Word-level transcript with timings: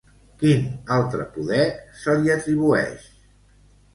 Quin 0.43 0.63
altre 0.95 1.27
poder 1.35 1.67
se 1.99 2.17
li 2.21 2.33
atribueix? 2.37 3.07